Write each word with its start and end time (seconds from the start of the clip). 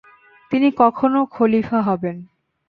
তিনি 0.51 0.69
কখনো 0.77 1.19
খলিফা 1.25 1.79
হবেন। 1.81 2.17